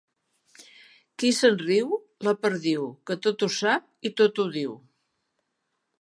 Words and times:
Qui 1.23 1.29
se'n 1.39 1.57
riu? 1.67 1.91
La 2.29 2.35
perdiu, 2.47 2.89
que 3.11 3.19
tot 3.27 3.45
ho 3.49 3.53
sap 3.59 4.11
i 4.11 4.13
tot 4.23 4.43
ho 4.45 4.51
diu. 4.57 4.77